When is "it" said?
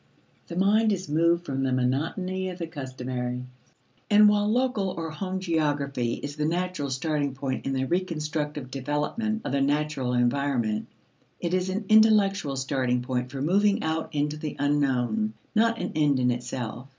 11.39-11.53